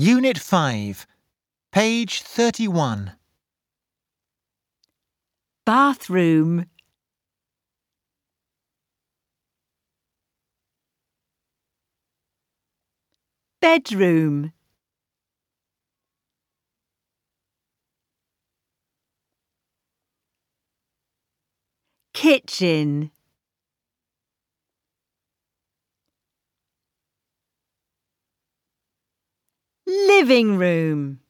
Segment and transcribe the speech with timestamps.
[0.00, 1.08] Unit 5,
[1.72, 3.14] page 31.
[5.66, 6.66] bathroom,
[13.60, 14.52] bedroom,
[22.14, 23.10] kitchen,
[30.18, 31.20] living room.